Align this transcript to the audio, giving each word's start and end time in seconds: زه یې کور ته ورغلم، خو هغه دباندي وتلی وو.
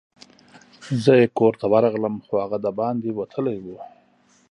زه 1.03 1.11
یې 1.19 1.27
کور 1.37 1.53
ته 1.59 1.65
ورغلم، 1.73 2.15
خو 2.25 2.33
هغه 2.43 2.57
دباندي 2.65 3.11
وتلی 3.13 3.57
وو. 3.61 3.77